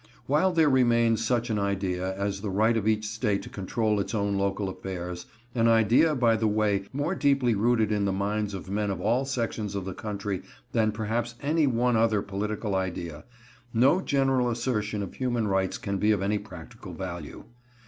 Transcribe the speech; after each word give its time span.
While 0.25 0.51
there 0.51 0.67
remains 0.67 1.23
such 1.23 1.51
an 1.51 1.59
idea 1.59 2.17
as 2.19 2.41
the 2.41 2.49
right 2.49 2.75
of 2.75 2.87
each 2.87 3.07
State 3.07 3.43
to 3.43 3.49
control 3.49 3.99
its 3.99 4.15
own 4.15 4.35
local 4.35 4.67
affairs,—an 4.67 5.67
idea, 5.67 6.15
by 6.15 6.35
the 6.35 6.47
way, 6.47 6.85
more 6.91 7.13
deeply 7.13 7.53
rooted 7.53 7.91
in 7.91 8.05
the 8.05 8.11
minds 8.11 8.55
of 8.55 8.67
men 8.67 8.89
of 8.89 8.99
all 8.99 9.25
sections 9.25 9.75
of 9.75 9.85
the 9.85 9.93
country 9.93 10.41
than 10.71 10.91
perhaps 10.91 11.35
any 11.39 11.67
one 11.67 11.95
other 11.95 12.23
political 12.23 12.73
idea,—no 12.73 14.01
general 14.01 14.49
assertion 14.49 15.03
of 15.03 15.13
human 15.13 15.47
rights 15.47 15.77
can 15.77 15.99
be 15.99 16.09
of 16.09 16.23
any 16.23 16.39
practical 16.39 16.93
value. 16.95 17.43